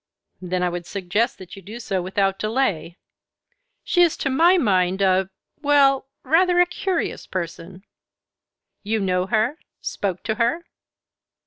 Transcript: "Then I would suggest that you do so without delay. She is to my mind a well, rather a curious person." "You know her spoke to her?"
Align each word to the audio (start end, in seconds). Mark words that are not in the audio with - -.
"Then 0.41 0.63
I 0.63 0.69
would 0.69 0.87
suggest 0.87 1.37
that 1.37 1.55
you 1.55 1.61
do 1.61 1.79
so 1.79 2.01
without 2.01 2.39
delay. 2.39 2.97
She 3.83 4.01
is 4.01 4.17
to 4.17 4.31
my 4.31 4.57
mind 4.57 4.99
a 4.99 5.29
well, 5.61 6.07
rather 6.23 6.59
a 6.59 6.65
curious 6.65 7.27
person." 7.27 7.83
"You 8.81 8.99
know 8.99 9.27
her 9.27 9.59
spoke 9.79 10.23
to 10.23 10.33
her?" 10.41 10.65